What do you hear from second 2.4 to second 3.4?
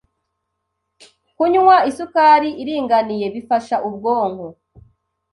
iringaniye